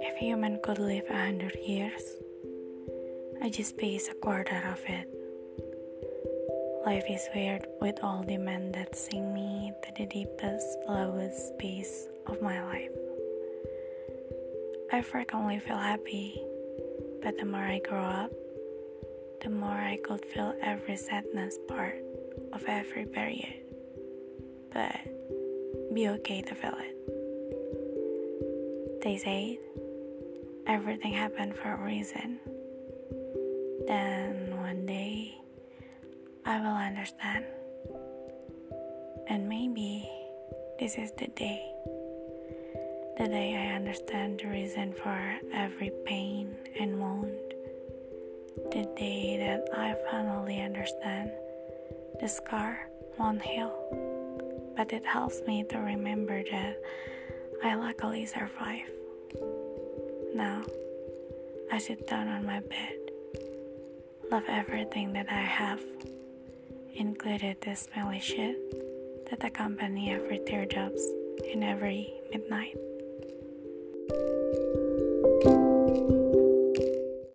[0.00, 2.02] If human could live a hundred years,
[3.42, 5.06] I just space a quarter of it.
[6.86, 12.08] Life is weird with all the men that sing me to the deepest, lowest space
[12.26, 12.92] of my life.
[14.92, 16.42] I frequently feel happy,
[17.22, 18.32] but the more I grow up,
[19.42, 22.02] the more I could feel every sadness part
[22.54, 23.73] of every period.
[24.74, 26.94] But be okay to feel it.
[29.02, 29.58] They say
[30.66, 32.40] everything happened for a reason.
[33.86, 35.36] Then one day
[36.44, 37.44] I will understand.
[39.28, 40.08] And maybe
[40.80, 41.62] this is the day.
[43.18, 47.32] The day I understand the reason for every pain and wound.
[48.72, 51.30] The day that I finally understand
[52.20, 53.72] the scar won't heal,
[54.84, 56.76] but it helps me to remember that
[57.64, 58.90] I luckily survived.
[60.34, 60.62] Now,
[61.72, 62.98] I sit down on my bed,
[64.30, 65.80] love everything that I have,
[66.92, 71.02] included the smelly shit that accompany every teardrops
[71.50, 72.76] in every midnight.